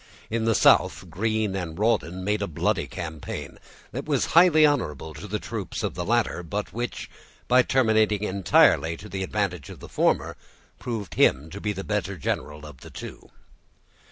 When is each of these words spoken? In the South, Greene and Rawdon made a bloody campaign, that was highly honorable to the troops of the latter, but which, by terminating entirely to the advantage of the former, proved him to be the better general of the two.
In 0.31 0.45
the 0.45 0.55
South, 0.55 1.11
Greene 1.11 1.55
and 1.55 1.77
Rawdon 1.77 2.23
made 2.23 2.41
a 2.41 2.47
bloody 2.47 2.87
campaign, 2.87 3.59
that 3.91 4.05
was 4.07 4.25
highly 4.33 4.65
honorable 4.65 5.13
to 5.13 5.27
the 5.27 5.37
troops 5.37 5.83
of 5.83 5.93
the 5.93 6.03
latter, 6.03 6.41
but 6.41 6.73
which, 6.73 7.07
by 7.47 7.61
terminating 7.61 8.23
entirely 8.23 8.97
to 8.97 9.07
the 9.07 9.21
advantage 9.21 9.69
of 9.69 9.79
the 9.79 9.87
former, 9.87 10.35
proved 10.79 11.13
him 11.13 11.51
to 11.51 11.61
be 11.61 11.71
the 11.71 11.83
better 11.83 12.17
general 12.17 12.65
of 12.65 12.79
the 12.79 12.89
two. 12.89 13.29